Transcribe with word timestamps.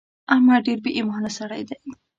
احمد 0.33 0.59
ډېر 0.65 0.77
بې 0.83 0.91
ايمانه 0.97 1.29
سړی 1.37 1.61
دی. 1.69 1.77